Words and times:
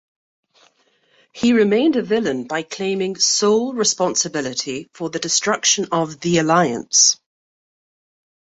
He 1.31 1.53
remained 1.53 1.95
a 1.95 2.01
villain 2.01 2.47
by 2.47 2.63
claiming 2.63 3.17
sole 3.19 3.73
responsibility 3.73 4.89
for 4.95 5.11
the 5.11 5.19
destruction 5.19 5.89
of 5.91 6.19
The 6.21 6.39
Alliance. 6.39 7.17